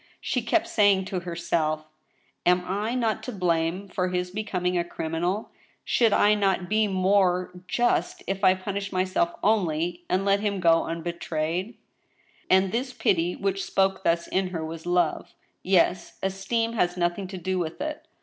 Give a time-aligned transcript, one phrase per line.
[0.19, 1.85] She kept saying, to her self:"
[2.47, 5.51] Am I not to blame for his becoming a criminal?
[5.85, 10.85] Should I not be more just if I punished myself only, and let him go
[10.85, 11.77] un betrayed?
[11.03, 11.77] !*
[12.49, 17.37] And this pity which spoke thus in her was love; yes, esteem has nothing to
[17.37, 18.07] do with it.